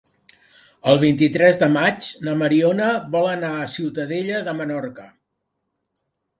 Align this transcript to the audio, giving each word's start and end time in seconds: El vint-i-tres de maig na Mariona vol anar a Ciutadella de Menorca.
El 0.93 0.95
vint-i-tres 1.03 1.59
de 1.65 1.69
maig 1.73 2.09
na 2.29 2.33
Mariona 2.41 2.89
vol 3.17 3.29
anar 3.35 3.53
a 3.61 3.69
Ciutadella 3.77 4.43
de 4.51 4.59
Menorca. 4.65 5.09